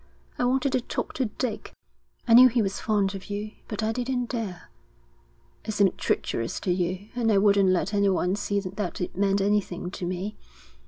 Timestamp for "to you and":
6.61-7.31